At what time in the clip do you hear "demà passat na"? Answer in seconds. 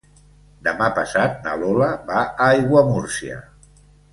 0.67-1.53